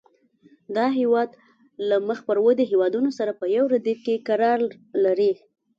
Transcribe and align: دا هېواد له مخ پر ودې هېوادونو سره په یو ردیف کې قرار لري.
دا 0.75 0.85
هېواد 0.99 1.29
له 1.89 1.97
مخ 2.07 2.19
پر 2.27 2.37
ودې 2.45 2.65
هېوادونو 2.71 3.09
سره 3.17 3.31
په 3.39 3.45
یو 3.55 3.65
ردیف 3.73 3.99
کې 4.05 4.23
قرار 4.27 4.59
لري. 5.03 5.31